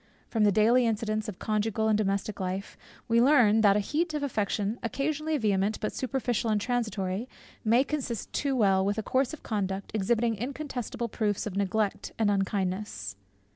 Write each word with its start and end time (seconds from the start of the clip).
From 0.29 0.43
the 0.45 0.51
daily 0.51 0.87
incidents 0.87 1.29
of 1.29 1.37
conjugal 1.37 1.87
and 1.87 1.95
domestic 1.95 2.39
life, 2.39 2.75
we 3.07 3.21
learn 3.21 3.61
that 3.61 3.75
a 3.77 3.79
heat 3.79 4.15
of 4.15 4.23
affection 4.23 4.79
occasionally 4.81 5.37
vehement, 5.37 5.79
but 5.79 5.93
superficial 5.93 6.49
and 6.49 6.59
transitory, 6.59 7.29
may 7.63 7.83
consist 7.83 8.33
too 8.33 8.55
well 8.55 8.83
with 8.83 8.97
a 8.97 9.03
course 9.03 9.31
of 9.31 9.43
conduct, 9.43 9.91
exhibiting 9.93 10.35
incontestable 10.35 11.07
proofs 11.07 11.45
of 11.45 11.55
neglect 11.55 12.13
and 12.17 12.31
unkindness. 12.31 13.15